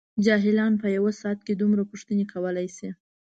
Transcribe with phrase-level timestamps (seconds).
[0.25, 2.89] جاهلان په یوه ساعت کې دومره پوښتنې کولای شي.